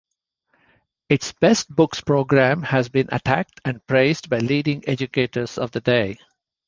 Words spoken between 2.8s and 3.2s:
been